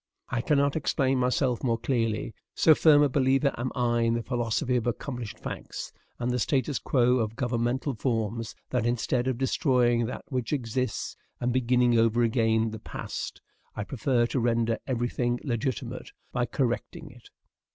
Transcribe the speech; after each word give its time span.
I 0.29 0.41
cannot 0.41 0.75
explain 0.75 1.19
myself 1.19 1.63
more 1.63 1.77
clearly. 1.77 2.33
So 2.55 2.73
firm 2.73 3.03
a 3.03 3.07
believer 3.07 3.53
am 3.55 3.71
I 3.75 4.01
in 4.01 4.15
the 4.15 4.23
philosophy 4.23 4.75
of 4.75 4.87
accomplished 4.87 5.37
facts 5.37 5.93
and 6.17 6.31
the 6.31 6.39
statu 6.39 6.73
quo 6.83 7.17
of 7.17 7.35
governmental 7.35 7.93
forms 7.93 8.55
that, 8.71 8.87
instead 8.87 9.27
of 9.27 9.37
destroying 9.37 10.07
that 10.07 10.25
which 10.29 10.53
exists 10.53 11.15
and 11.39 11.53
beginning 11.53 11.99
over 11.99 12.23
again 12.23 12.71
the 12.71 12.79
past, 12.79 13.41
I 13.75 13.83
prefer 13.83 14.25
to 14.25 14.39
render 14.39 14.79
every 14.87 15.07
thing 15.07 15.39
legitimate 15.43 16.13
by 16.31 16.47
correcting 16.47 17.11
it. 17.11 17.29